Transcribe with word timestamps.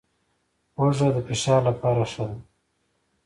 هوږه 0.77 1.07
د 1.15 1.17
فشار 1.27 1.61
لپاره 1.69 2.03
ښه 2.11 2.25
ده 2.29 2.37